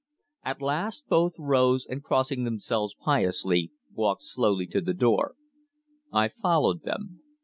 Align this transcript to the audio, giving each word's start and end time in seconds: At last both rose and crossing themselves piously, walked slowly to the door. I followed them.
At 0.43 0.63
last 0.63 1.03
both 1.09 1.33
rose 1.37 1.85
and 1.85 2.01
crossing 2.03 2.43
themselves 2.43 2.95
piously, 3.05 3.71
walked 3.93 4.23
slowly 4.23 4.65
to 4.65 4.81
the 4.81 4.95
door. 4.95 5.35
I 6.11 6.27
followed 6.27 6.81
them. 6.81 7.21